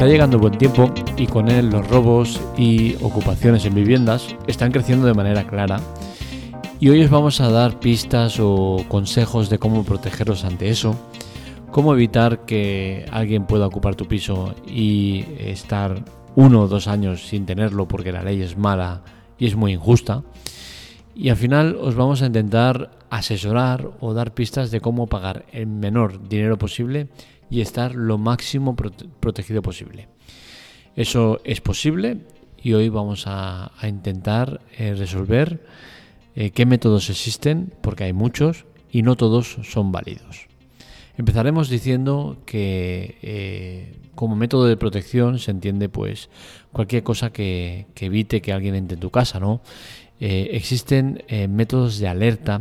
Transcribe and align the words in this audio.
Está 0.00 0.08
llegando 0.08 0.38
buen 0.38 0.56
tiempo 0.56 0.90
y 1.18 1.26
con 1.26 1.50
él 1.50 1.68
los 1.68 1.86
robos 1.88 2.40
y 2.56 2.94
ocupaciones 3.02 3.66
en 3.66 3.74
viviendas 3.74 4.34
están 4.46 4.72
creciendo 4.72 5.06
de 5.06 5.12
manera 5.12 5.46
clara. 5.46 5.78
Y 6.80 6.88
hoy 6.88 7.02
os 7.02 7.10
vamos 7.10 7.42
a 7.42 7.50
dar 7.50 7.80
pistas 7.80 8.38
o 8.40 8.78
consejos 8.88 9.50
de 9.50 9.58
cómo 9.58 9.84
protegeros 9.84 10.44
ante 10.44 10.70
eso, 10.70 10.96
cómo 11.70 11.92
evitar 11.92 12.46
que 12.46 13.04
alguien 13.12 13.44
pueda 13.44 13.66
ocupar 13.66 13.94
tu 13.94 14.08
piso 14.08 14.54
y 14.66 15.26
estar 15.38 16.02
uno 16.34 16.62
o 16.62 16.66
dos 16.66 16.88
años 16.88 17.28
sin 17.28 17.44
tenerlo 17.44 17.86
porque 17.86 18.10
la 18.10 18.22
ley 18.22 18.40
es 18.40 18.56
mala 18.56 19.02
y 19.38 19.48
es 19.48 19.54
muy 19.54 19.74
injusta. 19.74 20.22
Y 21.14 21.28
al 21.28 21.36
final 21.36 21.76
os 21.78 21.94
vamos 21.94 22.22
a 22.22 22.26
intentar 22.26 22.90
asesorar 23.10 23.90
o 24.00 24.14
dar 24.14 24.32
pistas 24.32 24.70
de 24.70 24.80
cómo 24.80 25.08
pagar 25.08 25.44
el 25.52 25.66
menor 25.66 26.26
dinero 26.26 26.56
posible 26.56 27.08
y 27.50 27.60
estar 27.60 27.94
lo 27.94 28.16
máximo 28.16 28.76
protegido 28.76 29.60
posible. 29.60 30.08
Eso 30.96 31.40
es 31.44 31.60
posible 31.60 32.18
y 32.62 32.72
hoy 32.74 32.88
vamos 32.88 33.24
a, 33.26 33.72
intentar 33.82 34.60
eh, 34.78 34.94
resolver 34.94 35.64
eh, 36.36 36.50
qué 36.50 36.66
métodos 36.66 37.10
existen, 37.10 37.72
porque 37.80 38.04
hay 38.04 38.12
muchos 38.12 38.66
y 38.90 39.02
no 39.02 39.16
todos 39.16 39.58
son 39.62 39.92
válidos. 39.92 40.46
Empezaremos 41.16 41.68
diciendo 41.68 42.38
que 42.46 43.18
eh, 43.22 43.94
como 44.14 44.36
método 44.36 44.66
de 44.66 44.76
protección 44.76 45.38
se 45.38 45.50
entiende 45.50 45.88
pues 45.88 46.30
cualquier 46.72 47.02
cosa 47.02 47.30
que, 47.30 47.86
evite 47.96 48.40
que 48.40 48.52
alguien 48.52 48.74
entre 48.74 48.94
en 48.94 49.00
tu 49.00 49.10
casa, 49.10 49.40
¿no? 49.40 49.60
existen 50.22 51.24
métodos 51.48 51.98
de 51.98 52.06
alerta 52.06 52.60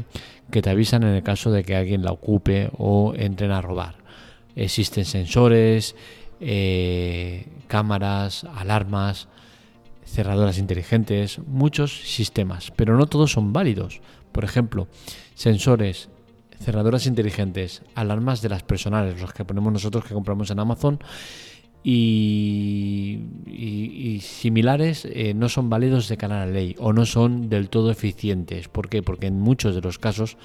que 0.49 0.61
te 0.61 0.69
avisan 0.69 1.03
en 1.03 1.09
el 1.09 1.23
caso 1.23 1.51
de 1.51 1.65
que 1.65 1.75
alguien 1.75 2.05
la 2.05 2.13
ocupe 2.13 2.69
o 2.77 3.13
entren 3.17 3.51
a 3.51 3.59
robar. 3.59 3.98
Existen 4.59 5.05
sensores, 5.05 5.95
eh, 6.41 7.47
cámaras, 7.67 8.43
alarmas, 8.43 9.29
cerradoras 10.05 10.57
inteligentes, 10.57 11.39
muchos 11.47 12.01
sistemas, 12.01 12.71
pero 12.75 12.97
no 12.97 13.05
todos 13.07 13.31
son 13.31 13.53
válidos. 13.53 14.01
Por 14.33 14.43
ejemplo, 14.43 14.89
sensores, 15.33 16.09
cerradoras 16.59 17.05
inteligentes, 17.07 17.83
alarmas 17.95 18.41
de 18.41 18.49
las 18.49 18.63
personales, 18.63 19.21
los 19.21 19.31
que 19.31 19.45
ponemos 19.45 19.71
nosotros 19.71 20.03
que 20.03 20.13
compramos 20.13 20.51
en 20.51 20.59
Amazon, 20.59 20.99
y, 21.81 23.19
similares 24.21 25.05
eh, 25.05 25.33
no 25.33 25.47
son 25.47 25.69
válidos 25.69 26.09
de 26.09 26.17
cara 26.17 26.43
a 26.43 26.45
la 26.45 26.51
ley 26.51 26.75
o 26.77 26.91
no 26.91 27.05
son 27.05 27.47
del 27.47 27.69
todo 27.69 27.89
eficientes. 27.91 28.67
¿Por 28.67 28.89
qué? 28.89 29.01
Porque 29.01 29.27
en 29.27 29.39
muchos 29.39 29.73
de 29.73 29.81
los 29.81 29.97
casos 29.97 30.35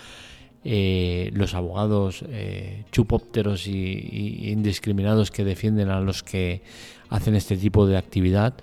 eh, 0.67 1.31
los 1.35 1.53
abogados 1.53 2.25
eh, 2.27 2.85
chupópteros 2.91 3.67
y, 3.67 4.51
indiscriminados 4.51 5.31
que 5.31 5.45
defienden 5.45 5.91
a 5.91 6.01
los 6.01 6.23
que 6.23 6.63
hacen 7.11 7.35
este 7.35 7.59
tipo 7.59 7.87
de 7.87 7.99
actividad 7.99 8.55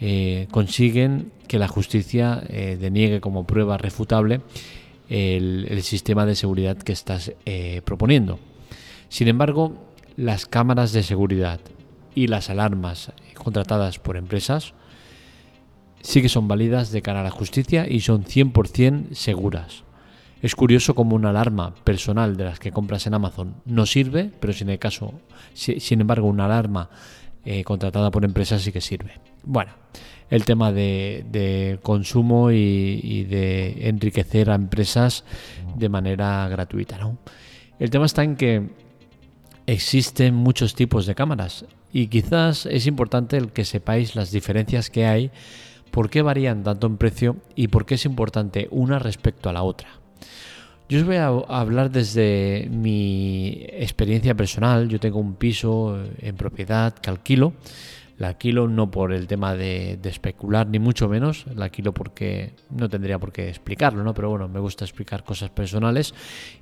eh, 0.00 0.48
consiguen 0.50 1.30
que 1.46 1.60
la 1.60 1.68
justicia 1.68 2.42
deniegue 2.80 3.20
como 3.20 3.46
prueba 3.46 3.78
refutable 3.78 4.40
el, 5.08 5.80
sistema 5.84 6.26
de 6.26 6.34
seguridad 6.34 6.76
que 6.76 6.92
estás 6.92 7.32
proponiendo. 7.84 8.40
Sin 9.08 9.28
embargo, 9.28 9.86
las 10.16 10.46
cámaras 10.46 10.92
de 10.92 11.04
seguridad 11.04 11.60
y 12.16 12.26
las 12.26 12.50
alarmas 12.50 13.12
contratadas 13.34 14.00
por 14.00 14.16
empresas 14.16 14.74
sí 16.00 16.20
que 16.20 16.28
son 16.28 16.48
válidas 16.48 16.90
de 16.90 17.02
cara 17.02 17.20
a 17.20 17.24
la 17.24 17.30
justicia 17.30 17.86
y 17.88 18.00
son 18.00 18.24
100% 18.24 19.14
seguras. 19.14 19.85
Es 20.46 20.54
curioso 20.54 20.94
como 20.94 21.16
una 21.16 21.30
alarma 21.30 21.74
personal 21.74 22.36
de 22.36 22.44
las 22.44 22.60
que 22.60 22.70
compras 22.70 23.04
en 23.08 23.14
Amazon 23.14 23.56
no 23.64 23.84
sirve, 23.84 24.30
pero 24.38 24.52
sin 24.52 24.68
el 24.68 24.78
caso, 24.78 25.12
sin 25.54 26.00
embargo, 26.00 26.28
una 26.28 26.44
alarma 26.44 26.88
eh, 27.44 27.64
contratada 27.64 28.12
por 28.12 28.24
empresas 28.24 28.62
sí 28.62 28.70
que 28.70 28.80
sirve. 28.80 29.18
Bueno, 29.42 29.72
el 30.30 30.44
tema 30.44 30.70
de, 30.70 31.80
consumo 31.82 32.52
y, 32.52 33.24
de 33.24 33.88
enriquecer 33.88 34.48
a 34.50 34.54
empresas 34.54 35.24
de 35.74 35.88
manera 35.88 36.46
gratuita, 36.48 36.96
¿no? 36.96 37.18
El 37.80 37.90
tema 37.90 38.06
está 38.06 38.22
en 38.22 38.36
que 38.36 38.70
existen 39.66 40.32
muchos 40.32 40.76
tipos 40.76 41.06
de 41.06 41.16
cámaras 41.16 41.64
y 41.92 42.06
quizás 42.06 42.66
es 42.66 42.86
importante 42.86 43.36
el 43.36 43.50
que 43.50 43.64
sepáis 43.64 44.14
las 44.14 44.30
diferencias 44.30 44.90
que 44.90 45.06
hay, 45.06 45.32
por 45.90 46.08
qué 46.08 46.22
varían 46.22 46.62
tanto 46.62 46.86
en 46.86 46.98
precio 46.98 47.34
y 47.56 47.66
por 47.66 47.84
qué 47.84 47.96
es 47.96 48.04
importante 48.04 48.68
una 48.70 49.00
respecto 49.00 49.50
a 49.50 49.52
la 49.52 49.64
otra. 49.64 50.05
Yo 50.88 51.00
os 51.00 51.04
voy 51.04 51.16
a 51.16 51.26
hablar 51.26 51.90
desde 51.90 52.68
mi 52.70 53.66
experiencia 53.72 54.36
personal. 54.36 54.88
Yo 54.88 55.00
tengo 55.00 55.18
un 55.18 55.34
piso 55.34 55.98
en 56.18 56.36
propiedad 56.36 56.94
que 56.94 57.10
alquilo. 57.10 57.54
La 58.18 58.28
alquilo 58.28 58.68
no 58.68 58.90
por 58.90 59.12
el 59.12 59.26
tema 59.26 59.54
de, 59.56 59.98
especular, 60.04 60.68
ni 60.68 60.78
mucho 60.78 61.08
menos. 61.08 61.44
La 61.54 61.66
alquilo 61.66 61.92
porque 61.92 62.52
no 62.70 62.88
tendría 62.88 63.18
por 63.18 63.32
qué 63.32 63.48
explicarlo, 63.48 64.04
¿no? 64.04 64.14
Pero 64.14 64.30
bueno, 64.30 64.48
me 64.48 64.60
gusta 64.60 64.84
explicar 64.84 65.24
cosas 65.24 65.50
personales. 65.50 66.14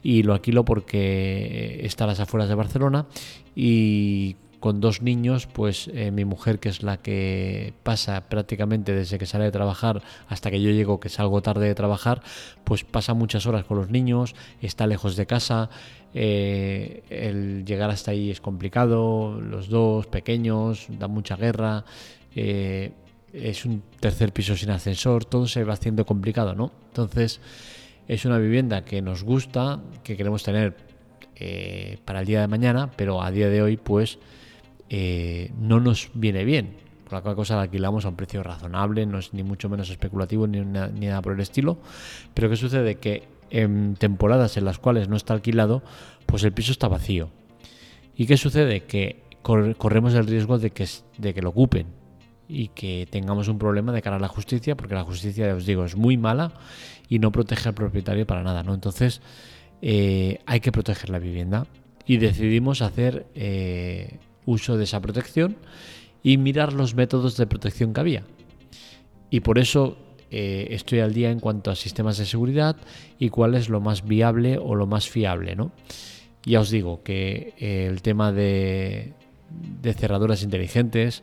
Y 0.03 0.23
lo 0.23 0.33
alquilo 0.33 0.65
porque 0.65 1.81
está 1.85 2.05
a 2.05 2.07
las 2.09 2.21
afueras 2.21 2.49
de 2.49 2.55
Barcelona. 2.55 3.07
Y 3.55 4.37
con 4.65 4.81
dos 4.81 5.03
niños, 5.03 5.47
pues 5.47 5.91
eh, 5.93 6.11
mi 6.11 6.25
mujer, 6.25 6.59
que 6.59 6.71
es 6.71 6.83
la 6.83 6.97
que 6.97 7.75
pasa 7.83 8.23
prácticamente 8.31 8.95
desde 8.95 9.19
que 9.19 9.27
sale 9.27 9.45
de 9.45 9.51
trabajar 9.51 10.01
hasta 10.27 10.51
que 10.51 10.59
yo 10.59 10.71
llego, 10.71 11.01
que 11.01 11.11
salgo 11.11 11.43
tarde 11.43 11.67
de 11.67 11.75
trabajar, 11.75 12.23
pues 12.65 12.83
pasa 12.83 13.13
muchas 13.13 13.45
horas 13.45 13.67
con 13.67 13.77
los 13.77 13.91
niños, 13.91 14.35
está 14.63 14.87
lejos 14.87 15.17
de 15.17 15.27
casa, 15.27 15.69
eh, 16.15 17.03
el 17.11 17.67
llegar 17.67 17.91
hasta 17.91 18.13
ahí 18.13 18.31
es 18.31 18.41
complicado, 18.41 19.39
los 19.39 19.69
dos 19.69 20.07
pequeños, 20.07 20.87
da 20.99 21.09
mucha 21.09 21.37
guerra, 21.37 21.85
eh, 22.35 22.93
es 23.35 23.67
un 23.67 23.83
tercer 24.01 24.33
piso 24.33 24.57
sin 24.57 24.71
ascensor, 24.71 25.27
todo 25.27 25.47
se 25.47 25.63
va 25.65 25.75
haciendo 25.75 26.07
complicado, 26.07 26.55
¿no? 26.55 26.73
Entonces, 26.87 27.43
es 28.09 28.25
una 28.25 28.39
vivienda 28.39 28.83
que 28.83 29.03
nos 29.03 29.25
gusta, 29.25 29.83
que 30.03 30.17
queremos 30.17 30.43
tener 30.43 30.75
para 32.07 32.21
el 32.21 32.27
día 32.27 32.41
de 32.41 32.49
mañana, 32.49 32.91
pero 32.97 33.21
a 33.21 33.31
día 33.31 33.51
de 33.51 33.61
hoy, 33.61 33.77
pues 33.77 34.19
eh, 34.89 35.53
no 35.59 35.81
nos 35.81 36.11
viene 36.15 36.45
bien. 36.45 36.77
Por 37.05 37.15
la 37.15 37.21
cual 37.21 37.37
cosa 37.37 37.57
la 37.57 37.63
alquilamos 37.63 38.05
a 38.05 38.09
un 38.09 38.17
precio 38.17 38.43
razonable, 38.43 39.07
no 39.07 39.19
es 39.19 39.35
ni 39.35 39.43
mucho 39.43 39.69
menos 39.69 39.91
especulativo 39.91 40.47
ni, 40.47 40.61
nada 40.61 41.23
por 41.23 41.35
el 41.35 41.41
estilo. 41.41 41.79
Pero 42.33 42.49
¿qué 42.49 42.57
sucede? 42.57 42.97
Que 42.97 43.25
en 43.51 43.95
temporadas 43.97 44.57
en 44.57 44.65
las 44.65 44.79
cuales 44.79 45.09
no 45.09 45.17
está 45.17 45.35
alquilado, 45.35 45.83
pues 46.27 46.43
el 46.45 46.53
piso 46.53 46.73
está 46.73 46.89
vacío. 46.89 47.29
¿Y 48.17 48.27
qué 48.27 48.37
sucede? 48.37 48.85
Que 48.85 49.23
corremos 49.43 50.15
el 50.15 50.27
riesgo 50.27 50.59
de 50.59 50.71
que, 50.71 50.89
de 51.19 51.35
que 51.35 51.43
lo 51.43 51.51
ocupen 51.51 51.87
y 52.49 52.69
que 52.69 53.07
tengamos 53.11 53.49
un 53.49 53.59
problema 53.59 53.93
de 53.93 54.01
cara 54.01 54.17
a 54.17 54.19
la 54.21 54.29
justicia, 54.29 54.75
porque 54.77 54.95
la 54.95 55.05
justicia, 55.05 55.47
ya 55.47 55.55
os 55.55 55.67
digo, 55.67 55.85
es 55.85 55.97
muy 55.97 56.17
mala 56.17 56.53
y 57.09 57.19
no 57.19 57.33
protege 57.33 57.69
al 57.69 57.75
propietario 57.75 58.27
para 58.27 58.43
nada. 58.43 58.63
¿no? 58.63 58.75
Entonces, 58.75 59.21
eh, 59.83 60.39
hay 60.47 60.61
que 60.61 60.73
proteger 60.73 61.11
la 61.11 61.19
vivienda 61.19 61.67
y 62.07 62.19
decidimos 62.19 62.83
hacer 62.83 63.27
eh, 63.35 64.19
uso 64.47 64.77
de 64.77 64.85
esa 64.85 65.01
protección 65.01 65.57
y 66.23 66.39
mirar 66.39 66.73
los 66.73 66.95
métodos 66.95 67.37
de 67.37 67.47
protección 67.47 67.93
que 67.93 68.01
había. 68.01 68.25
Y 69.31 69.41
por 69.41 69.59
eso 69.59 69.97
eh, 70.31 70.69
estoy 70.71 71.01
al 71.01 71.13
día 71.13 71.31
en 71.31 71.39
cuanto 71.39 71.71
a 71.71 71.77
sistemas 71.77 72.19
de 72.19 72.27
seguridad 72.27 72.77
y 73.19 73.29
cuál 73.29 73.55
es 73.55 73.69
lo 73.69 73.81
más 73.81 74.05
viable 74.05 74.59
o 74.59 74.75
lo 74.75 74.87
más 74.87 75.09
fiable. 75.09 75.55
¿no? 75.55 75.73
Ya 76.45 76.61
os 76.61 76.71
digo 76.71 77.03
que 77.03 77.55
eh, 77.59 77.87
el 77.91 78.01
tema 78.03 78.33
de, 78.33 79.13
cerraduras 79.97 80.43
inteligentes, 80.43 81.23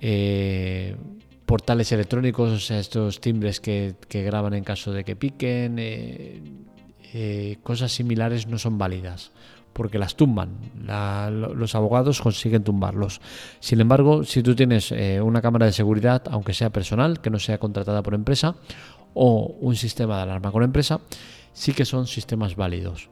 eh, 0.00 0.96
portales 1.44 1.92
electrónicos, 1.92 2.50
o 2.50 2.58
sea, 2.58 2.78
estos 2.78 3.20
timbres 3.20 3.60
que, 3.60 3.94
que 4.08 4.22
graban 4.22 4.54
en 4.54 4.64
caso 4.64 4.92
de 4.92 5.04
que 5.04 5.14
piquen, 5.14 6.72
cosas 7.62 7.92
similares 7.92 8.46
no 8.46 8.56
son 8.56 8.78
válidas 8.78 9.32
porque 9.72 9.98
las 9.98 10.16
tumban. 10.16 10.50
los 11.30 11.74
abogados 11.74 12.20
consiguen 12.20 12.64
tumbarlos. 12.64 13.20
Sin 13.60 13.80
embargo, 13.80 14.24
si 14.24 14.42
tú 14.42 14.54
tienes 14.54 14.92
eh, 14.92 15.20
una 15.20 15.42
cámara 15.42 15.66
de 15.66 15.72
seguridad, 15.72 16.22
aunque 16.30 16.54
sea 16.54 16.70
personal, 16.70 17.20
que 17.20 17.30
no 17.30 17.38
sea 17.38 17.58
contratada 17.58 18.02
por 18.02 18.14
empresa, 18.14 18.56
o 19.14 19.56
un 19.60 19.76
sistema 19.76 20.16
de 20.16 20.22
alarma 20.22 20.52
con 20.52 20.62
empresa, 20.62 21.00
sí 21.52 21.72
que 21.72 21.84
son 21.84 22.06
sistemas 22.06 22.56
válidos. 22.56 23.10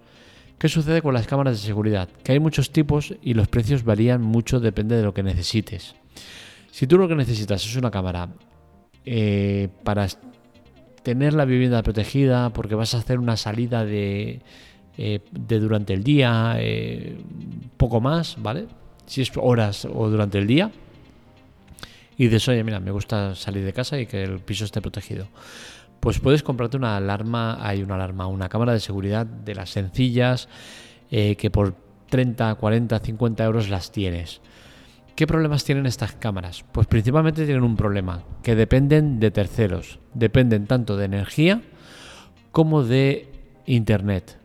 ¿Qué 0.59 0.69
sucede 0.69 1.01
con 1.01 1.15
las 1.15 1.27
cámaras 1.27 1.61
de 1.61 1.67
seguridad? 1.67 2.09
Que 2.23 2.33
hay 2.33 2.41
muchos 2.41 2.71
tipos 2.71 3.15
y 3.23 3.35
los 3.35 3.49
precios 3.49 3.83
varían 3.85 4.21
mucho, 4.21 4.61
depende 4.61 4.97
de 4.97 5.03
lo 5.03 5.15
que 5.15 5.23
necesites. 5.23 5.95
Si 6.71 6.87
tú 6.87 6.99
lo 6.99 7.09
que 7.09 7.15
necesitas 7.15 7.65
es 7.65 7.77
una 7.77 7.91
cámara 7.91 8.29
eh, 9.07 9.69
para 9.85 10.07
tener 11.03 11.33
la 11.33 11.47
vivienda 11.47 11.83
protegida, 11.83 12.51
porque 12.51 12.75
vas 12.75 12.95
a 12.95 12.99
hacer 12.99 13.19
una 13.19 13.37
salida 13.37 13.85
de, 13.85 14.43
eh, 15.03 15.21
de 15.31 15.59
durante 15.59 15.95
el 15.95 16.05
día, 16.05 16.57
eh, 16.59 17.17
poco 17.79 18.03
más, 18.03 18.37
¿vale? 18.39 18.67
Si 19.07 19.23
es 19.23 19.33
horas 19.35 19.87
o 19.87 20.11
durante 20.11 20.37
el 20.37 20.47
día. 20.47 20.71
Y 22.19 22.27
eso, 22.27 22.51
oye, 22.51 22.63
mira, 22.63 22.81
me 22.81 22.91
gusta 22.91 23.35
salir 23.35 23.65
de 23.65 23.73
casa 23.73 23.99
y 23.99 24.05
que 24.05 24.23
el 24.23 24.41
piso 24.41 24.67
esté 24.67 24.83
protegido. 24.83 25.29
Pues 26.01 26.19
puedes 26.19 26.43
comprarte 26.43 26.77
una 26.77 26.99
alarma, 26.99 27.67
hay 27.67 27.83
una 27.83 27.95
alarma, 27.95 28.27
una 28.27 28.51
cámara 28.51 28.75
de 28.75 28.81
seguridad 28.81 29.25
de 29.25 29.55
las 29.55 29.71
sencillas, 29.71 30.51
eh, 31.11 31.35
que 31.37 31.51
por 31.51 31.75
30, 32.11 32.55
40, 32.57 32.99
50 32.99 33.43
euros 33.43 33.71
las 33.71 33.93
tienes. 33.93 34.43
¿Qué 35.17 35.27
problemas 35.27 35.65
tienen 35.65 35.87
estas 35.87 36.13
cámaras? 36.13 36.63
Pues 36.73 36.87
principalmente 36.87 37.47
tienen 37.47 37.65
un 37.65 37.77
problema, 37.77 38.23
que 38.43 38.55
dependen 38.55 39.19
de 39.19 39.31
terceros, 39.31 39.99
dependen 40.13 40.67
tanto 40.67 40.99
de 40.99 41.07
energía 41.07 41.63
como 42.53 42.85
de 42.85 43.33
Internet. 43.65 44.40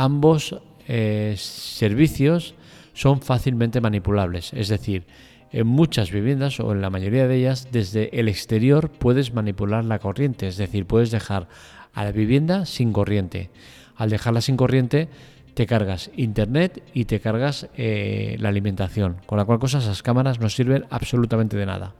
Ambos 0.00 0.56
eh, 0.88 1.34
servicios 1.36 2.54
son 2.94 3.20
fácilmente 3.20 3.82
manipulables, 3.82 4.50
es 4.54 4.68
decir, 4.68 5.04
en 5.52 5.66
muchas 5.66 6.10
viviendas 6.10 6.58
o 6.58 6.72
en 6.72 6.80
la 6.80 6.88
mayoría 6.88 7.28
de 7.28 7.36
ellas 7.36 7.68
desde 7.70 8.18
el 8.18 8.26
exterior 8.26 8.88
puedes 8.88 9.34
manipular 9.34 9.84
la 9.84 9.98
corriente, 9.98 10.48
es 10.48 10.56
decir, 10.56 10.86
puedes 10.86 11.10
dejar 11.10 11.48
a 11.92 12.04
la 12.04 12.12
vivienda 12.12 12.64
sin 12.64 12.94
corriente. 12.94 13.50
Al 13.94 14.08
dejarla 14.08 14.40
sin 14.40 14.56
corriente 14.56 15.10
te 15.52 15.66
cargas 15.66 16.10
internet 16.16 16.82
y 16.94 17.04
te 17.04 17.20
cargas 17.20 17.68
eh, 17.76 18.38
la 18.40 18.48
alimentación, 18.48 19.18
con 19.26 19.36
la 19.36 19.44
cual 19.44 19.58
cosa 19.58 19.80
esas 19.80 20.02
cámaras 20.02 20.40
no 20.40 20.48
sirven 20.48 20.86
absolutamente 20.88 21.58
de 21.58 21.66
nada. 21.66 21.92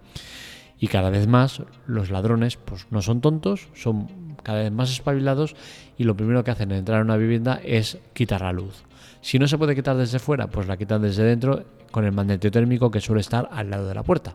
Y 0.79 0.89
cada 0.89 1.11
vez 1.11 1.27
más 1.27 1.61
los 1.87 2.09
ladrones 2.09 2.57
pues 2.57 2.87
no 2.91 3.03
son 3.03 3.21
tontos, 3.21 3.69
son 3.75 4.09
cada 4.43 4.63
vez 4.63 4.73
más 4.73 4.91
espabilados 4.91 5.55
y 5.99 6.05
lo 6.05 6.17
primero 6.17 6.45
que 6.45 6.51
hacen 6.51 6.73
al 6.73 6.79
entrar 6.79 7.01
a 7.01 7.05
una 7.05 7.17
vivienda 7.17 7.61
es 7.65 7.99
quitar 8.13 8.43
la 8.43 8.53
luz. 8.53 8.85
Si 9.21 9.39
no 9.39 9.47
se 9.47 9.59
puede 9.59 9.75
quitar 9.75 9.97
desde 9.97 10.19
fuera, 10.19 10.47
pues 10.47 10.67
la 10.67 10.77
quitan 10.77 11.03
desde 11.03 11.25
dentro 11.25 11.65
con 11.91 12.05
el 12.05 12.13
magneto 12.13 12.51
térmico 12.51 12.91
que 12.91 13.01
suele 13.01 13.21
estar 13.21 13.49
al 13.53 13.71
lado 13.71 13.87
de 13.87 13.95
la 13.95 14.03
puerta. 14.03 14.35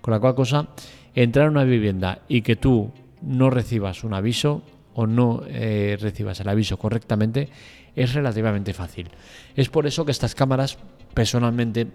Con 0.00 0.12
la 0.12 0.20
cual 0.20 0.34
cosa, 0.34 0.68
entrar 1.14 1.46
a 1.46 1.50
una 1.50 1.64
vivienda 1.64 2.20
y 2.28 2.42
que 2.42 2.56
tú 2.56 2.90
no 3.22 3.50
recibas 3.50 4.04
un 4.04 4.14
aviso 4.14 4.62
o 4.94 5.06
no 5.06 5.42
eh, 5.46 5.96
recibas 6.00 6.40
el 6.40 6.48
aviso 6.48 6.78
correctamente 6.78 7.48
es 7.96 8.12
relativamente 8.14 8.74
fácil. 8.74 9.08
Es 9.56 9.70
por 9.70 9.86
eso 9.86 10.04
que 10.04 10.12
estas 10.12 10.34
cámaras, 10.34 10.78
personalmente, 11.14 11.88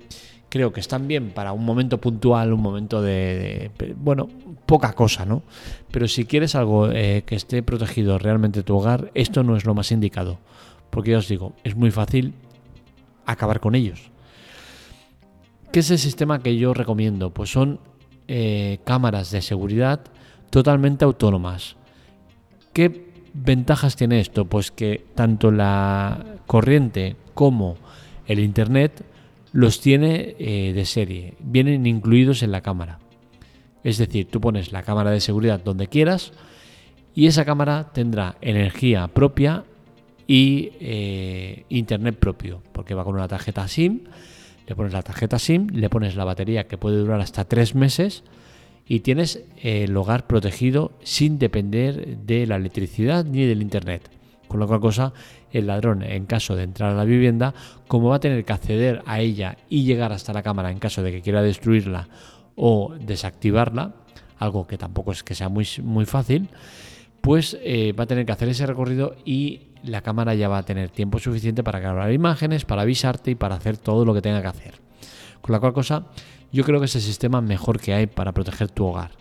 creo 0.51 0.73
que 0.73 0.81
están 0.81 1.07
bien 1.07 1.29
para 1.29 1.53
un 1.53 1.63
momento 1.63 1.99
puntual, 2.01 2.51
un 2.51 2.61
momento 2.61 3.01
de, 3.01 3.71
bueno, 3.95 4.27
poca 4.65 4.91
cosa, 4.91 5.25
¿no? 5.25 5.43
Pero 5.91 6.09
si 6.09 6.25
quieres 6.25 6.55
algo 6.55 6.91
eh, 6.91 7.23
que 7.25 7.35
esté 7.35 7.63
protegido 7.63 8.19
realmente 8.19 8.61
tu 8.61 8.75
hogar, 8.75 9.11
esto 9.13 9.43
no 9.43 9.55
es 9.55 9.63
lo 9.63 9.73
más 9.73 9.93
indicado. 9.93 10.39
Porque 10.89 11.11
ya 11.11 11.19
os 11.19 11.29
digo, 11.29 11.53
es 11.63 11.77
muy 11.77 11.89
fácil 11.89 12.33
acabar 13.25 13.61
con 13.61 13.75
ellos. 13.75 14.11
¿Qué 15.71 15.79
es 15.79 15.89
el 15.89 15.99
sistema 15.99 16.39
que 16.39 16.57
yo 16.57 16.73
recomiendo? 16.73 17.29
Pues 17.29 17.49
son 17.49 17.79
eh, 18.27 18.79
cámaras 18.83 19.31
de 19.31 19.41
seguridad 19.41 20.01
totalmente 20.49 21.05
autónomas. 21.05 21.77
¿Qué 22.73 23.09
ventajas 23.33 23.95
tiene 23.95 24.19
esto? 24.19 24.43
Pues 24.43 24.69
que 24.69 25.05
tanto 25.15 25.49
la 25.49 26.25
corriente 26.45 27.15
como 27.35 27.77
el 28.27 28.39
Internet 28.39 29.05
los 29.51 29.81
tiene 29.81 30.35
eh, 30.39 30.73
de 30.73 30.85
serie, 30.85 31.35
vienen 31.39 31.85
incluidos 31.85 32.43
en 32.43 32.51
la 32.51 32.61
cámara. 32.61 32.99
Es 33.83 33.97
decir, 33.97 34.27
tú 34.29 34.39
pones 34.39 34.71
la 34.71 34.83
cámara 34.83 35.11
de 35.11 35.21
seguridad 35.21 35.61
donde 35.63 35.87
quieras 35.87 36.33
y 37.15 37.27
esa 37.27 37.45
cámara 37.45 37.91
tendrá 37.93 38.37
energía 38.41 39.07
propia 39.07 39.65
y 40.27 40.71
eh, 40.79 41.65
internet 41.69 42.17
propio, 42.17 42.61
porque 42.71 42.93
va 42.93 43.03
con 43.03 43.15
una 43.15 43.27
tarjeta 43.27 43.67
SIM 43.67 44.01
le 44.71 44.75
pones 44.75 44.93
la 44.93 45.01
tarjeta 45.01 45.37
SIM, 45.37 45.67
le 45.73 45.89
pones 45.89 46.15
la 46.15 46.23
batería 46.23 46.65
que 46.65 46.77
puede 46.77 46.97
durar 46.97 47.19
hasta 47.19 47.43
tres 47.43 47.75
meses 47.75 48.23
y 48.87 49.01
tienes 49.01 49.43
el 49.61 49.95
hogar 49.97 50.27
protegido 50.27 50.93
sin 51.03 51.39
depender 51.39 52.19
de 52.19 52.47
la 52.47 52.55
electricidad 52.55 53.25
ni 53.25 53.45
del 53.45 53.61
internet. 53.61 54.09
Con 54.51 54.59
lo 54.59 54.67
cual 54.67 54.81
cosa, 54.81 55.13
el 55.53 55.67
ladrón 55.67 56.03
en 56.03 56.25
caso 56.25 56.57
de 56.57 56.63
entrar 56.63 56.91
a 56.91 56.93
la 56.93 57.05
vivienda, 57.05 57.53
como 57.87 58.09
va 58.09 58.17
a 58.17 58.19
tener 58.19 58.43
que 58.43 58.51
acceder 58.51 59.01
a 59.05 59.21
ella 59.21 59.55
y 59.69 59.85
llegar 59.85 60.11
hasta 60.11 60.33
la 60.33 60.43
cámara 60.43 60.71
en 60.71 60.77
caso 60.77 61.01
de 61.03 61.09
que 61.13 61.21
quiera 61.21 61.41
destruirla 61.41 62.09
o 62.57 62.93
desactivarla, 62.99 63.93
algo 64.39 64.67
que 64.67 64.77
tampoco 64.77 65.13
es 65.13 65.23
que 65.23 65.35
sea 65.35 65.47
muy, 65.47 65.65
muy 65.81 66.03
fácil, 66.03 66.49
pues 67.21 67.57
eh, 67.61 67.93
va 67.93 68.03
a 68.03 68.07
tener 68.07 68.25
que 68.25 68.33
hacer 68.33 68.49
ese 68.49 68.65
recorrido 68.65 69.15
y 69.23 69.69
la 69.83 70.01
cámara 70.01 70.35
ya 70.35 70.49
va 70.49 70.57
a 70.57 70.63
tener 70.63 70.89
tiempo 70.89 71.17
suficiente 71.17 71.63
para 71.63 71.79
grabar 71.79 72.11
imágenes, 72.11 72.65
para 72.65 72.81
avisarte 72.81 73.31
y 73.31 73.35
para 73.35 73.55
hacer 73.55 73.77
todo 73.77 74.03
lo 74.03 74.13
que 74.13 74.21
tenga 74.21 74.41
que 74.41 74.49
hacer. 74.49 74.73
Con 75.39 75.53
la 75.53 75.61
cual 75.61 75.71
cosa, 75.71 76.07
yo 76.51 76.65
creo 76.65 76.81
que 76.81 76.87
es 76.87 76.95
el 76.97 77.01
sistema 77.01 77.39
mejor 77.39 77.79
que 77.79 77.93
hay 77.93 78.05
para 78.05 78.33
proteger 78.33 78.69
tu 78.69 78.85
hogar. 78.85 79.11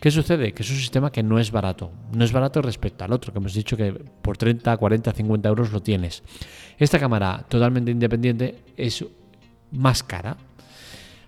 ¿Qué 0.00 0.10
sucede? 0.12 0.52
Que 0.52 0.62
es 0.62 0.70
un 0.70 0.76
sistema 0.76 1.10
que 1.10 1.22
no 1.22 1.40
es 1.40 1.50
barato. 1.50 1.90
No 2.12 2.24
es 2.24 2.32
barato 2.32 2.62
respecto 2.62 3.04
al 3.04 3.12
otro, 3.12 3.32
que 3.32 3.38
hemos 3.38 3.54
dicho 3.54 3.76
que 3.76 3.92
por 3.92 4.36
30, 4.36 4.76
40, 4.76 5.12
50 5.12 5.48
euros 5.48 5.72
lo 5.72 5.80
tienes. 5.80 6.22
Esta 6.78 7.00
cámara 7.00 7.44
totalmente 7.48 7.90
independiente 7.90 8.56
es 8.76 9.04
más 9.72 10.02
cara. 10.04 10.36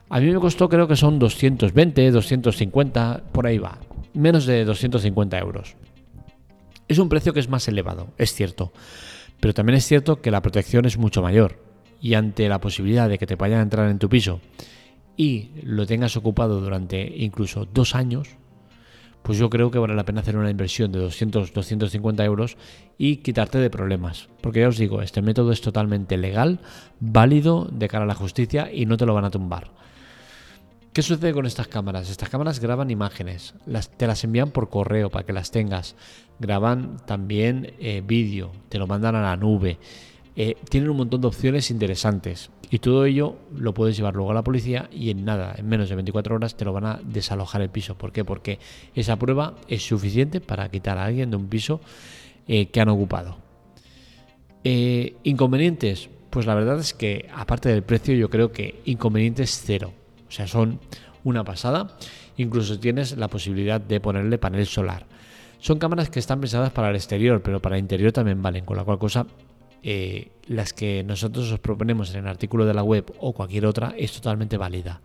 A 0.08 0.20
mí 0.20 0.26
me 0.26 0.40
costó 0.40 0.68
creo 0.68 0.86
que 0.86 0.96
son 0.96 1.18
220, 1.18 2.10
250, 2.10 3.24
por 3.32 3.46
ahí 3.46 3.58
va. 3.58 3.78
Menos 4.14 4.46
de 4.46 4.64
250 4.64 5.38
euros. 5.38 5.76
Es 6.88 6.98
un 6.98 7.08
precio 7.08 7.32
que 7.32 7.40
es 7.40 7.48
más 7.48 7.68
elevado, 7.68 8.08
es 8.18 8.34
cierto, 8.34 8.72
pero 9.38 9.54
también 9.54 9.76
es 9.76 9.86
cierto 9.86 10.20
que 10.20 10.32
la 10.32 10.42
protección 10.42 10.86
es 10.86 10.98
mucho 10.98 11.22
mayor 11.22 11.62
y 12.00 12.14
ante 12.14 12.48
la 12.48 12.60
posibilidad 12.60 13.08
de 13.08 13.18
que 13.18 13.28
te 13.28 13.36
vayan 13.36 13.60
a 13.60 13.62
entrar 13.62 13.88
en 13.88 14.00
tu 14.00 14.08
piso 14.08 14.40
y 15.16 15.50
lo 15.62 15.86
tengas 15.86 16.16
ocupado 16.16 16.60
durante 16.60 17.00
incluso 17.18 17.64
dos 17.64 17.94
años, 17.94 18.39
pues 19.22 19.38
yo 19.38 19.50
creo 19.50 19.70
que 19.70 19.78
vale 19.78 19.94
la 19.94 20.04
pena 20.04 20.20
hacer 20.20 20.36
una 20.36 20.50
inversión 20.50 20.92
de 20.92 20.98
200, 20.98 21.52
250 21.52 22.24
euros 22.24 22.56
y 22.98 23.16
quitarte 23.16 23.58
de 23.58 23.70
problemas. 23.70 24.28
Porque 24.40 24.60
ya 24.60 24.68
os 24.68 24.78
digo, 24.78 25.02
este 25.02 25.22
método 25.22 25.52
es 25.52 25.60
totalmente 25.60 26.16
legal, 26.16 26.60
válido 27.00 27.68
de 27.70 27.88
cara 27.88 28.04
a 28.04 28.08
la 28.08 28.14
justicia 28.14 28.70
y 28.72 28.86
no 28.86 28.96
te 28.96 29.06
lo 29.06 29.14
van 29.14 29.24
a 29.24 29.30
tumbar. 29.30 29.70
¿Qué 30.92 31.02
sucede 31.02 31.32
con 31.32 31.46
estas 31.46 31.68
cámaras? 31.68 32.10
Estas 32.10 32.28
cámaras 32.28 32.58
graban 32.58 32.90
imágenes, 32.90 33.54
las, 33.64 33.96
te 33.96 34.08
las 34.08 34.24
envían 34.24 34.50
por 34.50 34.70
correo 34.70 35.08
para 35.08 35.24
que 35.24 35.32
las 35.32 35.52
tengas, 35.52 35.94
graban 36.40 36.96
también 37.06 37.74
eh, 37.78 38.02
vídeo, 38.04 38.50
te 38.68 38.78
lo 38.80 38.88
mandan 38.88 39.14
a 39.14 39.22
la 39.22 39.36
nube, 39.36 39.78
eh, 40.36 40.56
tienen 40.68 40.90
un 40.90 40.96
montón 40.96 41.20
de 41.20 41.26
opciones 41.26 41.70
interesantes 41.70 42.50
y 42.70 42.78
todo 42.78 43.04
ello 43.04 43.36
lo 43.54 43.74
puedes 43.74 43.96
llevar 43.96 44.14
luego 44.14 44.30
a 44.30 44.34
la 44.34 44.44
policía 44.44 44.88
y 44.92 45.10
en 45.10 45.24
nada, 45.24 45.54
en 45.56 45.68
menos 45.68 45.88
de 45.88 45.96
24 45.96 46.36
horas 46.36 46.56
te 46.56 46.64
lo 46.64 46.72
van 46.72 46.86
a 46.86 47.00
desalojar 47.02 47.62
el 47.62 47.70
piso. 47.70 47.96
¿Por 47.96 48.12
qué? 48.12 48.24
Porque 48.24 48.58
esa 48.94 49.16
prueba 49.16 49.56
es 49.68 49.86
suficiente 49.86 50.40
para 50.40 50.68
quitar 50.70 50.98
a 50.98 51.04
alguien 51.04 51.30
de 51.30 51.36
un 51.36 51.48
piso 51.48 51.80
eh, 52.46 52.66
que 52.66 52.80
han 52.80 52.88
ocupado. 52.88 53.38
inconvenientes, 54.62 56.08
pues 56.30 56.46
la 56.46 56.54
verdad 56.54 56.78
es 56.78 56.94
que 56.94 57.28
aparte 57.34 57.68
del 57.68 57.82
precio 57.82 58.14
yo 58.14 58.30
creo 58.30 58.52
que 58.52 58.80
inconvenientes 58.84 59.62
cero. 59.64 59.92
O 60.28 60.30
sea, 60.30 60.46
son 60.46 60.78
una 61.24 61.44
pasada. 61.44 61.96
Incluso 62.36 62.78
tienes 62.78 63.16
la 63.16 63.28
posibilidad 63.28 63.80
de 63.80 64.00
ponerle 64.00 64.38
panel 64.38 64.66
solar. 64.66 65.06
Son 65.58 65.78
cámaras 65.78 66.08
que 66.08 66.20
están 66.20 66.40
pensadas 66.40 66.70
para 66.72 66.88
el 66.88 66.96
exterior, 66.96 67.42
pero 67.42 67.60
para 67.60 67.76
el 67.76 67.82
interior 67.82 68.12
también 68.12 68.40
valen, 68.40 68.64
con 68.64 68.76
la 68.76 68.84
cual 68.84 68.98
cosa 68.98 69.26
eh, 69.82 70.30
las 70.46 70.72
que 70.72 71.02
nosotros 71.04 71.50
os 71.52 71.58
proponemos 71.58 72.14
en 72.14 72.20
el 72.20 72.28
artículo 72.28 72.66
de 72.66 72.74
la 72.74 72.82
web 72.82 73.12
o 73.18 73.32
cualquier 73.32 73.66
otra 73.66 73.94
es 73.96 74.12
totalmente 74.12 74.56
válida. 74.56 75.00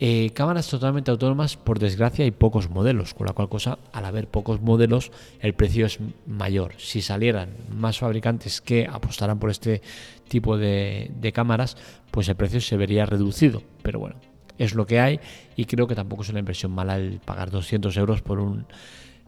Eh, 0.00 0.30
cámaras 0.34 0.68
totalmente 0.68 1.10
autónomas, 1.10 1.56
por 1.56 1.78
desgracia, 1.78 2.24
hay 2.24 2.32
pocos 2.32 2.68
modelos, 2.68 3.14
con 3.14 3.26
la 3.26 3.32
cual 3.32 3.48
cosa, 3.48 3.78
al 3.92 4.04
haber 4.04 4.26
pocos 4.28 4.60
modelos, 4.60 5.12
el 5.40 5.54
precio 5.54 5.86
es 5.86 5.98
mayor. 6.26 6.74
Si 6.78 7.00
salieran 7.00 7.50
más 7.70 7.98
fabricantes 7.98 8.60
que 8.60 8.88
apostaran 8.90 9.38
por 9.38 9.50
este 9.50 9.82
tipo 10.28 10.58
de, 10.58 11.30
cámaras, 11.32 11.76
pues 12.10 12.28
el 12.28 12.34
precio 12.34 12.60
se 12.60 12.76
vería 12.76 13.06
reducido. 13.06 13.62
Pero 13.82 14.00
bueno, 14.00 14.16
es 14.58 14.74
lo 14.74 14.84
que 14.86 14.98
hay 14.98 15.20
y 15.56 15.64
creo 15.64 15.86
que 15.86 15.94
tampoco 15.94 16.22
es 16.22 16.28
una 16.28 16.40
inversión 16.40 16.72
mala 16.72 16.96
el 16.96 17.20
pagar 17.24 17.50
200 17.50 17.96
euros 17.96 18.20
por, 18.20 18.40
un, 18.40 18.66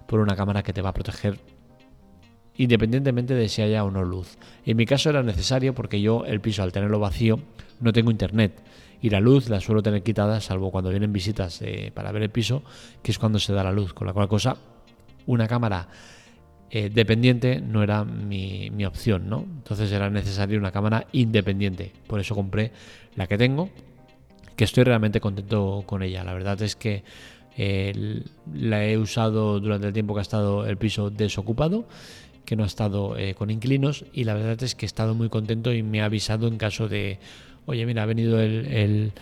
por 0.08 0.18
una 0.18 0.34
cámara 0.34 0.64
que 0.64 0.72
te 0.72 0.82
va 0.82 0.90
a 0.90 0.94
proteger 0.94 1.38
independientemente 2.58 3.34
de 3.34 3.48
si 3.48 3.62
haya 3.62 3.84
o 3.84 3.90
no 3.90 4.02
luz. 4.04 4.38
En 4.64 4.76
mi 4.76 4.86
caso 4.86 5.10
era 5.10 5.22
necesario 5.22 5.74
porque 5.74 6.00
yo 6.00 6.24
el 6.24 6.40
piso 6.40 6.62
al 6.62 6.72
tenerlo 6.72 6.98
vacío 6.98 7.40
no 7.80 7.92
tengo 7.92 8.10
internet 8.10 8.62
y 9.00 9.10
la 9.10 9.20
luz 9.20 9.48
la 9.48 9.60
suelo 9.60 9.82
tener 9.82 10.02
quitada 10.02 10.40
salvo 10.40 10.70
cuando 10.70 10.90
vienen 10.90 11.12
visitas 11.12 11.60
eh, 11.62 11.92
para 11.94 12.12
ver 12.12 12.22
el 12.22 12.30
piso, 12.30 12.62
que 13.02 13.10
es 13.10 13.18
cuando 13.18 13.38
se 13.38 13.52
da 13.52 13.62
la 13.62 13.72
luz, 13.72 13.92
con 13.92 14.06
la 14.06 14.12
cual 14.12 14.28
cosa 14.28 14.56
una 15.26 15.46
cámara 15.46 15.88
eh, 16.70 16.90
dependiente 16.90 17.60
no 17.60 17.82
era 17.82 18.04
mi, 18.04 18.84
opción, 18.84 19.28
¿no? 19.28 19.44
Entonces 19.58 19.92
era 19.92 20.10
necesaria 20.10 20.58
una 20.58 20.72
cámara 20.72 21.06
independiente, 21.12 21.92
por 22.06 22.20
eso 22.20 22.34
compré 22.34 22.72
la 23.14 23.26
que 23.26 23.38
tengo, 23.38 23.70
que 24.56 24.64
estoy 24.64 24.84
realmente 24.84 25.20
contento 25.20 25.84
con 25.86 26.02
ella. 26.02 26.24
La 26.24 26.32
verdad 26.32 26.60
es 26.62 26.74
que 26.74 27.04
eh, 27.56 28.22
la 28.52 28.84
he 28.84 28.98
usado 28.98 29.60
durante 29.60 29.86
el 29.86 29.92
tiempo 29.92 30.14
que 30.14 30.20
ha 30.20 30.22
estado 30.22 30.66
el 30.66 30.76
piso 30.76 31.10
desocupado 31.10 31.86
que 32.46 32.56
no 32.56 32.62
ha 32.62 32.66
estado 32.66 33.16
con 33.36 33.50
inquilinos 33.50 34.06
y 34.14 34.24
la 34.24 34.32
verdad 34.32 34.62
es 34.62 34.74
que 34.74 34.86
he 34.86 34.88
estado 34.88 35.14
muy 35.14 35.28
contento 35.28 35.74
y 35.74 35.82
me 35.82 36.00
ha 36.00 36.06
avisado 36.06 36.48
en 36.48 36.56
caso 36.56 36.88
de 36.88 37.18
oye, 37.66 37.84
mira, 37.84 38.04
ha 38.04 38.06
venido 38.06 38.40
el, 38.40 39.12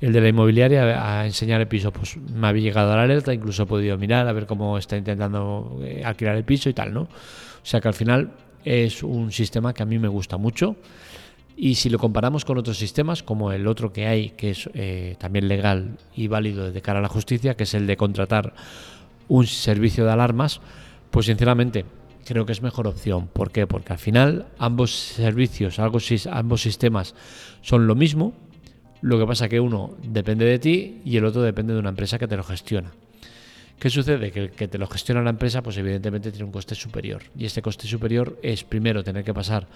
de 0.00 0.20
la 0.20 0.28
inmobiliaria 0.28 1.20
a 1.20 1.26
enseñar 1.26 1.60
el 1.60 1.66
piso, 1.66 1.92
pues 1.92 2.16
me 2.16 2.46
había 2.46 2.62
llegado 2.62 2.92
a 2.92 2.96
la 2.96 3.02
alerta, 3.02 3.34
incluso 3.34 3.64
he 3.64 3.66
podido 3.66 3.98
mirar 3.98 4.28
a 4.28 4.32
ver 4.32 4.46
cómo 4.46 4.78
está 4.78 4.96
intentando 4.96 5.80
eh, 5.82 6.02
alquilar 6.04 6.36
el 6.36 6.44
piso 6.44 6.68
y 6.68 6.74
tal, 6.74 6.92
¿no? 6.92 7.02
O 7.02 7.08
sea 7.68 7.80
que 7.80 7.88
al 7.88 7.94
final 7.94 8.30
es 8.64 9.02
un 9.02 9.32
sistema 9.32 9.72
que 9.72 9.82
a 9.82 9.86
mí 9.86 9.98
me 9.98 10.08
gusta 10.08 10.36
mucho 10.36 10.76
Y 11.56 11.76
si 11.76 11.88
lo 11.88 11.98
comparamos 11.98 12.44
con 12.44 12.58
otros 12.58 12.76
sistemas, 12.76 13.22
como 13.22 13.50
el 13.52 13.66
otro 13.66 13.92
que 13.92 14.06
hay, 14.06 14.30
que 14.30 14.50
es 14.50 14.68
eh, 14.74 15.16
también 15.18 15.48
legal 15.48 15.96
y 16.14 16.28
válido 16.28 16.70
de 16.70 16.82
cara 16.82 16.98
a 16.98 17.02
la 17.02 17.08
justicia, 17.08 17.56
que 17.56 17.62
es 17.62 17.74
el 17.74 17.86
de 17.86 17.96
contratar 17.96 18.52
un 19.28 19.46
servicio 19.46 20.04
de 20.04 20.12
alarmas, 20.12 20.60
pues 21.10 21.26
sinceramente 21.26 21.86
creo 22.26 22.44
que 22.44 22.52
es 22.52 22.62
mejor 22.62 22.86
opción. 22.86 23.28
¿Por 23.28 23.50
qué? 23.50 23.66
Porque 23.66 23.92
al 23.92 23.98
final 23.98 24.46
ambos 24.58 24.90
servicios, 24.94 25.78
ambos 25.78 26.62
sistemas 26.62 27.14
son 27.62 27.86
lo 27.86 27.94
mismo, 27.94 28.34
lo 29.00 29.18
que 29.18 29.26
pasa 29.26 29.48
que 29.48 29.60
uno 29.60 29.94
depende 30.02 30.44
de 30.44 30.58
ti 30.58 31.00
y 31.04 31.16
el 31.16 31.24
otro 31.24 31.42
depende 31.42 31.72
de 31.72 31.78
una 31.78 31.90
empresa 31.90 32.18
que 32.18 32.28
te 32.28 32.36
lo 32.36 32.42
gestiona. 32.42 32.92
¿Qué 33.78 33.90
sucede? 33.90 34.32
Que 34.32 34.40
el 34.40 34.50
que 34.50 34.68
te 34.68 34.78
lo 34.78 34.86
gestiona 34.86 35.22
la 35.22 35.30
empresa, 35.30 35.62
pues 35.62 35.76
evidentemente 35.76 36.30
tiene 36.30 36.46
un 36.46 36.52
coste 36.52 36.74
superior. 36.74 37.22
Y 37.38 37.44
este 37.44 37.62
coste 37.62 37.86
superior 37.86 38.38
es 38.42 38.64
primero 38.64 39.04
tener 39.04 39.22
que 39.22 39.34
pasar 39.34 39.66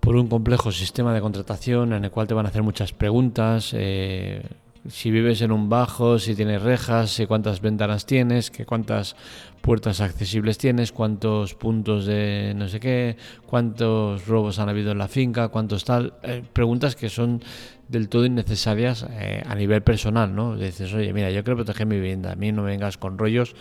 por 0.00 0.16
un 0.16 0.28
complejo 0.28 0.72
sistema 0.72 1.14
de 1.14 1.20
contratación 1.20 1.92
en 1.92 2.04
el 2.04 2.10
cual 2.10 2.26
te 2.26 2.34
van 2.34 2.46
a 2.46 2.48
hacer 2.48 2.62
muchas 2.62 2.92
preguntas. 2.92 3.70
Eh, 3.74 4.42
si 4.88 5.10
vives 5.10 5.42
en 5.42 5.52
un 5.52 5.68
bajo, 5.68 6.18
si 6.18 6.34
tienes 6.34 6.62
rejas, 6.62 7.10
si 7.10 7.26
cuántas 7.26 7.60
ventanas 7.60 8.06
tienes, 8.06 8.50
que 8.50 8.64
cuántas 8.64 9.16
puertas 9.60 10.00
accesibles 10.00 10.58
tienes, 10.58 10.92
cuántos 10.92 11.54
puntos 11.54 12.06
de 12.06 12.52
no 12.56 12.68
sé 12.68 12.80
qué, 12.80 13.16
cuántos 13.46 14.26
robos 14.26 14.58
han 14.58 14.68
habido 14.68 14.92
en 14.92 14.98
la 14.98 15.08
finca, 15.08 15.48
cuántos 15.48 15.84
tal. 15.84 16.14
Eh, 16.22 16.42
preguntas 16.52 16.96
que 16.96 17.08
son 17.08 17.42
del 17.88 18.08
todo 18.08 18.26
innecesarias 18.26 19.06
eh, 19.10 19.42
a 19.46 19.54
nivel 19.54 19.82
personal, 19.82 20.34
¿no? 20.34 20.56
Dices, 20.56 20.92
oye, 20.92 21.12
mira, 21.12 21.30
yo 21.30 21.42
quiero 21.42 21.56
proteger 21.56 21.86
mi 21.86 21.96
vivienda, 21.96 22.32
a 22.32 22.36
mí 22.36 22.52
no 22.52 22.62
me 22.62 22.70
vengas 22.70 22.98
con 22.98 23.18
rollos 23.18 23.54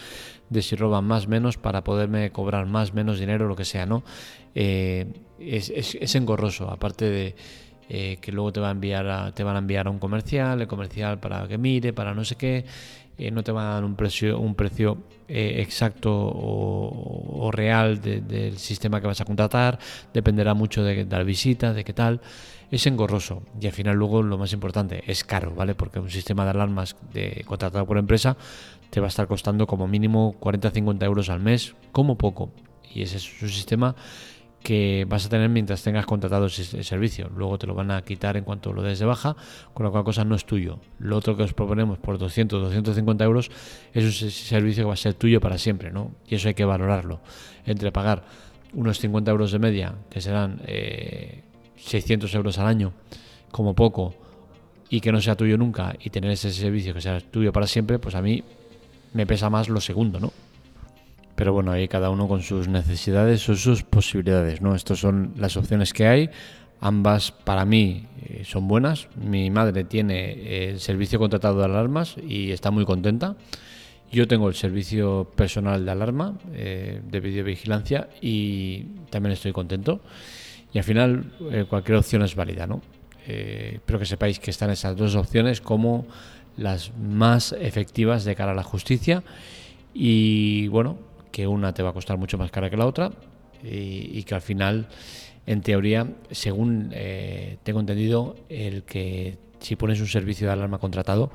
de 0.50 0.62
si 0.62 0.75
roban 0.75 1.05
más 1.05 1.27
menos 1.27 1.57
para 1.57 1.83
poderme 1.83 2.31
cobrar 2.31 2.65
más 2.65 2.93
menos 2.93 3.19
dinero, 3.19 3.47
lo 3.47 3.55
que 3.55 3.65
sea, 3.65 3.86
¿no? 3.86 4.03
Eh, 4.55 5.07
es, 5.39 5.69
es, 5.69 6.15
engorroso, 6.15 6.69
aparte 6.71 7.05
de 7.05 7.36
eh, 7.89 8.17
que 8.22 8.32
luego 8.32 8.51
te 8.51 8.60
va 8.60 8.70
a 8.70 8.72
enviar 8.72 9.34
te 9.34 9.44
van 9.44 9.56
a 9.56 9.60
enviar 9.60 9.88
a 9.88 9.89
un 9.89 10.00
comercial, 10.00 10.62
el 10.62 10.67
comercial 10.67 11.20
para 11.20 11.48
que 11.48 11.58
mire, 11.58 11.94
para 11.94 12.13
no 12.13 12.24
sé 12.25 12.36
qué, 12.36 12.65
no 13.32 13.44
te 13.44 13.51
van 13.51 13.65
a 13.65 13.74
dar 13.74 13.84
un 13.84 13.96
precio, 13.96 14.39
un 14.39 14.53
precio 14.53 14.98
exacto 15.27 16.12
o, 16.13 17.50
real 17.51 18.00
del 18.00 18.60
sistema 18.60 19.01
que 19.01 19.08
vas 19.08 19.22
a 19.22 19.25
contratar, 19.25 19.79
dependerá 20.13 20.53
mucho 20.53 20.84
de, 20.84 21.03
de 21.06 21.17
la 21.17 21.24
visita, 21.24 21.74
de 21.74 21.84
qué 21.84 21.94
tal 21.94 22.22
es 22.72 22.86
engorroso 22.86 23.44
y 23.60 23.67
al 23.67 23.72
final 23.72 23.96
luego 23.96 24.22
lo 24.22 24.38
más 24.38 24.53
importante 24.53 25.03
es 25.08 25.24
caro, 25.24 25.53
¿vale? 25.56 25.75
Porque 25.75 26.00
un 26.00 26.10
sistema 26.10 26.44
de 26.44 26.51
alarmas 26.51 26.96
de, 27.13 27.44
contratado 27.46 27.86
por 27.86 27.98
empresa 27.98 28.38
te 28.89 29.00
va 29.00 29.08
a 29.08 29.10
estar 29.10 29.27
costando 29.27 29.67
como 29.67 29.88
mínimo 29.88 30.36
40-50 30.39 31.03
euros 31.03 31.29
al 31.29 31.39
mes, 31.39 31.75
como 31.91 32.17
poco. 32.17 32.51
Y 32.94 33.01
ese 33.01 33.17
es 33.17 33.41
un 33.41 33.50
sistema 33.50 33.96
que 34.63 35.05
vas 35.07 35.25
a 35.25 35.29
tener 35.29 35.49
mientras 35.49 35.83
tengas 35.83 36.05
contratado 36.05 36.47
ese 36.47 36.83
servicio. 36.83 37.29
Luego 37.35 37.57
te 37.57 37.67
lo 37.67 37.75
van 37.75 37.91
a 37.91 38.01
quitar 38.01 38.37
en 38.37 38.43
cuanto 38.43 38.73
lo 38.73 38.81
des 38.81 38.99
de 38.99 39.05
baja, 39.05 39.35
con 39.73 39.85
lo 39.85 39.91
cual 39.91 40.03
cosa 40.03 40.25
no 40.25 40.35
es 40.35 40.45
tuyo. 40.45 40.79
Lo 40.99 41.17
otro 41.17 41.37
que 41.37 41.43
os 41.43 41.53
proponemos 41.53 41.99
por 41.99 42.17
200, 42.17 42.61
250 42.63 43.23
euros 43.23 43.51
es 43.93 44.03
un 44.03 44.31
servicio 44.31 44.83
que 44.83 44.87
va 44.87 44.93
a 44.93 44.97
ser 44.97 45.13
tuyo 45.13 45.39
para 45.39 45.57
siempre, 45.57 45.91
¿no? 45.91 46.11
Y 46.27 46.35
eso 46.35 46.47
hay 46.47 46.53
que 46.53 46.65
valorarlo. 46.65 47.21
Entre 47.65 47.91
pagar 47.91 48.23
unos 48.73 48.99
50 48.99 49.31
euros 49.31 49.51
de 49.51 49.59
media, 49.59 49.95
que 50.09 50.21
serán 50.21 50.61
eh, 50.65 51.43
600 51.77 52.33
euros 52.35 52.57
al 52.57 52.67
año, 52.67 52.93
como 53.51 53.73
poco, 53.73 54.15
y 54.89 55.01
que 55.01 55.11
no 55.11 55.21
sea 55.21 55.35
tuyo 55.35 55.57
nunca, 55.57 55.95
y 55.99 56.09
tener 56.09 56.31
ese 56.31 56.51
servicio 56.51 56.93
que 56.93 57.01
sea 57.01 57.19
tuyo 57.21 57.51
para 57.51 57.67
siempre, 57.67 57.99
pues 57.99 58.15
a 58.15 58.21
mí 58.21 58.43
me 59.13 59.25
pesa 59.25 59.49
más 59.49 59.69
lo 59.69 59.81
segundo, 59.81 60.19
¿no? 60.19 60.33
Pero 61.38 61.53
bueno, 61.53 61.72
ahí 61.72 61.88
cada 61.88 62.10
uno 62.10 62.27
con 62.27 62.41
sus 62.41 62.67
necesidades 62.67 63.48
o 63.48 63.56
sus 63.56 63.84
posibilidades, 63.84 64.60
¿no? 64.60 64.74
Estas 64.74 64.98
son 64.98 65.34
las 65.38 65.56
opciones 65.56 65.94
que 65.94 66.08
hay. 66.08 66.29
Ambas 66.82 67.32
para 67.32 67.63
mí 67.63 68.08
eh, 68.25 68.41
son 68.44 68.67
buenas. 68.67 69.08
Mi 69.15 69.50
madre 69.51 69.84
tiene 69.84 70.72
el 70.72 70.79
servicio 70.79 71.20
contratado 71.20 71.60
de 71.60 71.65
alarmas 71.65 72.15
y 72.17 72.51
está 72.51 72.72
muy 72.72 72.86
contenta. 72.86 73.36
Yo 74.12 74.27
tengo 74.27 74.48
el 74.50 74.56
servicio 74.56 75.32
personal 75.36 75.86
de 75.86 75.91
alarma, 75.91 76.38
eh, 76.53 77.01
de 77.08 77.20
videovigilancia 77.20 78.10
y 78.20 78.86
también 79.12 79.34
estoy 79.34 79.51
contento. 79.51 80.01
Y 80.74 80.79
al 80.79 80.84
final 80.84 81.34
eh, 81.51 81.65
cualquier 81.70 81.98
opción 81.98 82.24
es 82.24 82.36
válida, 82.36 82.65
¿no? 82.65 82.82
Eh, 83.27 83.74
espero 83.75 84.00
que 84.00 84.06
sepáis 84.06 84.39
que 84.39 84.50
están 84.50 84.72
esas 84.72 84.96
dos 84.96 85.15
opciones 85.15 85.62
como 85.62 86.08
las 86.56 86.91
más 86.98 87.51
efectivas 87.51 88.25
de 88.25 88.36
cara 88.36 88.53
a 88.53 88.56
la 88.56 88.63
justicia 88.63 89.24
y 89.94 90.67
bueno, 90.70 90.98
que 91.38 91.46
una 91.46 91.72
te 91.72 91.84
va 91.84 91.91
a 91.91 91.94
costar 91.94 92.17
mucho 92.17 92.39
más 92.39 92.50
cara 92.50 92.67
que 92.72 92.77
la 92.77 92.88
otra 92.88 93.12
y, 93.63 94.24
que 94.24 94.34
al 94.34 94.41
final, 94.41 94.88
en 95.46 95.62
teoría, 95.62 96.08
según 96.32 96.89
eh, 96.94 97.60
tengo 97.62 97.79
entendido, 97.79 98.36
el 98.50 98.82
que 98.82 99.38
si 99.60 99.75
pones 99.75 100.01
un 100.01 100.08
servicio 100.08 100.48
de 100.48 100.53
alarma 100.53 100.79
contratado, 100.79 101.29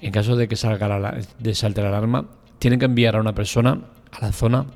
en 0.00 0.12
caso 0.12 0.36
de 0.36 0.46
que 0.46 0.54
salga 0.54 0.86
la, 1.00 1.20
de 1.40 1.54
salte 1.56 1.82
la 1.82 1.88
alarma, 1.88 2.28
tienen 2.60 2.78
que 2.78 2.84
enviar 2.84 3.16
a 3.16 3.20
una 3.20 3.34
persona 3.34 3.86
a 4.12 4.20
la 4.24 4.30
zona 4.30 4.66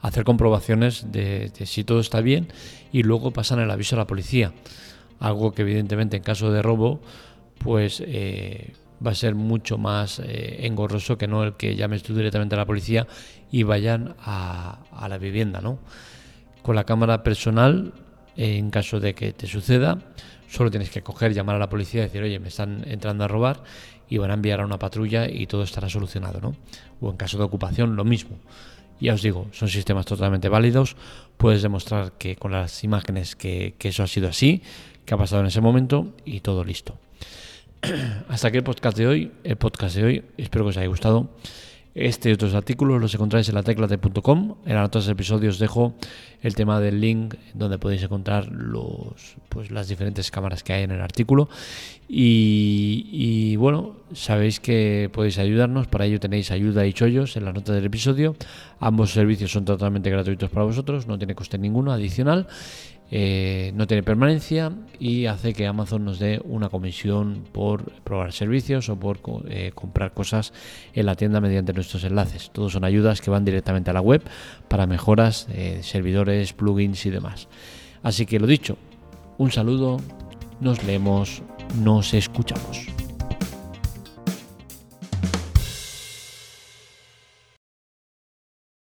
hacer 0.00 0.24
comprobaciones 0.24 1.12
de, 1.12 1.52
si 1.64 1.84
todo 1.84 2.00
está 2.00 2.22
bien 2.22 2.48
y 2.90 3.04
luego 3.04 3.30
pasan 3.30 3.60
el 3.60 3.70
aviso 3.70 3.94
a 3.94 4.00
la 4.00 4.08
policía. 4.08 4.52
Algo 5.20 5.52
que 5.52 5.62
evidentemente 5.62 6.16
en 6.16 6.24
caso 6.24 6.50
de 6.50 6.60
robo 6.60 7.00
pues 7.58 8.02
eh, 8.04 8.72
va 9.04 9.10
a 9.10 9.14
ser 9.14 9.34
mucho 9.34 9.78
más 9.78 10.20
eh, 10.20 10.66
engorroso 10.66 11.18
que 11.18 11.26
no 11.26 11.44
el 11.44 11.54
que 11.54 11.76
llames 11.76 12.02
tú 12.02 12.14
directamente 12.14 12.54
a 12.54 12.58
la 12.58 12.66
policía 12.66 13.06
y 13.50 13.62
vayan 13.62 14.14
a, 14.20 14.78
la 15.08 15.18
vivienda. 15.18 15.60
¿no? 15.60 15.78
Con 16.62 16.76
la 16.76 16.84
cámara 16.84 17.22
personal, 17.22 17.92
en 18.36 18.70
caso 18.70 19.00
de 19.00 19.14
que 19.14 19.32
te 19.32 19.46
suceda, 19.46 19.98
solo 20.48 20.70
tienes 20.70 20.90
que 20.90 21.02
coger, 21.02 21.32
llamar 21.34 21.56
a 21.56 21.58
la 21.58 21.68
policía 21.68 22.02
y 22.02 22.04
decir, 22.04 22.22
oye, 22.22 22.38
me 22.38 22.48
están 22.48 22.84
entrando 22.86 23.24
a 23.24 23.28
robar 23.28 23.62
y 24.08 24.18
van 24.18 24.30
a 24.30 24.34
enviar 24.34 24.60
a 24.60 24.64
una 24.64 24.78
patrulla 24.78 25.28
y 25.28 25.46
todo 25.46 25.62
estará 25.62 25.88
solucionado. 25.88 26.40
¿no? 26.40 26.56
O 27.00 27.10
en 27.10 27.16
caso 27.16 27.38
de 27.38 27.44
ocupación, 27.44 27.96
lo 27.96 28.04
mismo. 28.04 28.38
Ya 29.00 29.14
os 29.14 29.22
digo, 29.22 29.48
son 29.52 29.68
sistemas 29.68 30.06
totalmente 30.06 30.48
válidos. 30.48 30.96
Puedes 31.36 31.62
demostrar 31.62 32.12
que 32.12 32.36
con 32.36 32.52
las 32.52 32.84
imágenes 32.84 33.36
que, 33.36 33.74
eso 33.80 34.02
ha 34.02 34.06
sido 34.06 34.28
así, 34.28 34.62
que 35.04 35.14
ha 35.14 35.18
pasado 35.18 35.42
en 35.42 35.48
ese 35.48 35.60
momento 35.60 36.14
y 36.24 36.40
todo 36.40 36.64
listo. 36.64 36.98
Hasta 38.28 38.48
aquí 38.48 38.58
el 38.58 38.64
podcast 38.64 38.96
de 38.96 39.06
hoy. 39.06 39.32
El 39.42 39.56
podcast 39.56 39.96
de 39.96 40.04
hoy. 40.04 40.24
Espero 40.36 40.64
que 40.64 40.70
os 40.70 40.76
haya 40.76 40.86
gustado. 40.86 41.30
Este 41.94 42.28
y 42.28 42.32
otros 42.32 42.54
artículos 42.54 43.00
los 43.00 43.14
encontráis 43.14 43.48
en 43.48 43.54
la 43.54 43.62
teclate.com. 43.62 44.56
En 44.66 44.74
notas 44.74 45.06
episodios 45.06 45.60
dejo 45.60 45.94
el 46.42 46.56
tema 46.56 46.80
del 46.80 47.00
link 47.00 47.36
donde 47.54 47.78
podéis 47.78 48.02
encontrar 48.02 48.50
los, 48.50 49.36
pues, 49.48 49.70
las 49.70 49.88
diferentes 49.88 50.30
cámaras 50.32 50.64
que 50.64 50.72
hay 50.72 50.82
en 50.82 50.90
el 50.90 51.00
artículo. 51.00 51.48
Y, 52.08 53.56
bueno, 53.56 53.96
sabéis 54.12 54.58
que 54.58 55.08
podéis 55.12 55.38
ayudarnos. 55.38 55.86
Para 55.86 56.06
ello 56.06 56.18
tenéis 56.18 56.50
ayuda 56.50 56.84
y 56.84 56.92
chollos 56.92 57.36
en 57.36 57.44
las 57.44 57.54
notas 57.54 57.76
del 57.76 57.84
episodio. 57.84 58.34
Ambos 58.80 59.12
servicios 59.12 59.52
son 59.52 59.64
totalmente 59.64 60.10
gratuitos 60.10 60.50
para 60.50 60.66
vosotros, 60.66 61.06
no 61.06 61.16
tiene 61.16 61.34
coste 61.34 61.58
ninguno 61.58 61.92
adicional. 61.92 62.48
Eh, 63.10 63.72
no 63.74 63.86
tiene 63.86 64.02
permanencia 64.02 64.72
y 64.98 65.26
hace 65.26 65.52
que 65.52 65.66
Amazon 65.66 66.04
nos 66.04 66.18
dé 66.18 66.40
una 66.44 66.68
comisión 66.68 67.44
por 67.52 67.92
probar 68.02 68.32
servicios 68.32 68.88
o 68.88 68.96
por 68.96 69.18
eh, 69.48 69.72
comprar 69.74 70.14
cosas 70.14 70.52
en 70.94 71.06
la 71.06 71.14
tienda 71.14 71.40
mediante 71.40 71.72
nuestros 71.72 72.04
enlaces. 72.04 72.50
Todos 72.52 72.72
son 72.72 72.84
ayudas 72.84 73.20
que 73.20 73.30
van 73.30 73.44
directamente 73.44 73.90
a 73.90 73.92
la 73.92 74.00
web 74.00 74.22
para 74.68 74.86
mejoras 74.86 75.46
de 75.48 75.82
servidores, 75.82 76.52
plugins 76.54 77.04
y 77.06 77.10
demás. 77.10 77.48
Así 78.02 78.26
que 78.26 78.40
lo 78.40 78.46
dicho, 78.46 78.78
un 79.38 79.50
saludo, 79.50 79.98
nos 80.60 80.82
leemos, 80.84 81.42
nos 81.82 82.14
escuchamos. 82.14 83.03